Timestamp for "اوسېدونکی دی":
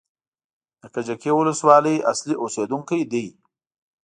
2.43-3.25